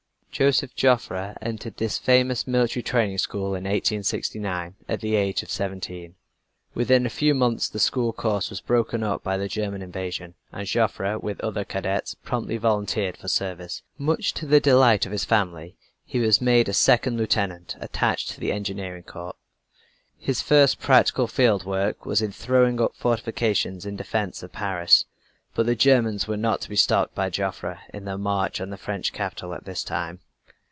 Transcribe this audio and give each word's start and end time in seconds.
Joseph 0.33 0.73
Joffre 0.75 1.35
entered 1.41 1.75
this 1.75 1.97
famous 1.97 2.47
military 2.47 2.81
training 2.81 3.17
school 3.17 3.47
in 3.47 3.65
1869, 3.65 4.75
at 4.87 5.01
the 5.01 5.15
age 5.17 5.43
of 5.43 5.49
seventeen. 5.51 6.15
Within 6.73 7.05
a 7.05 7.09
few 7.09 7.35
months 7.35 7.67
the 7.67 7.79
school 7.79 8.13
course 8.13 8.49
was 8.49 8.61
broken 8.61 9.03
up 9.03 9.23
by 9.23 9.35
the 9.35 9.49
German 9.49 9.81
invasion, 9.81 10.35
and 10.53 10.65
Joffre 10.69 11.19
with 11.19 11.41
other 11.41 11.65
cadets 11.65 12.15
promptly 12.15 12.55
volunteered 12.55 13.17
for 13.17 13.27
service. 13.27 13.83
Much 13.97 14.33
to 14.35 14.45
the 14.45 14.61
delight 14.61 15.05
of 15.05 15.11
his 15.11 15.25
family, 15.25 15.75
he 16.05 16.19
was 16.19 16.39
made 16.39 16.69
a 16.69 16.73
second 16.73 17.17
lieutenant, 17.17 17.75
attached 17.81 18.29
to 18.29 18.39
the 18.39 18.53
Engineering 18.53 19.03
Corps. 19.03 19.35
His 20.17 20.41
first 20.41 20.79
practical 20.79 21.27
field 21.27 21.65
work 21.65 22.05
was 22.05 22.21
in 22.21 22.31
throwing 22.31 22.79
up 22.79 22.95
fortifications 22.95 23.85
in 23.85 23.97
defence 23.97 24.41
of 24.43 24.53
Paris. 24.53 25.03
But 25.53 25.65
the 25.65 25.75
Germans 25.75 26.29
were 26.29 26.37
not 26.37 26.61
to 26.61 26.69
be 26.69 26.77
stopped 26.77 27.13
by 27.13 27.29
Joffre 27.29 27.79
in 27.93 28.05
their 28.05 28.17
march 28.17 28.61
on 28.61 28.69
the 28.69 28.77
French 28.77 29.11
capital 29.11 29.53
at 29.53 29.65
this 29.65 29.83
time. 29.83 30.19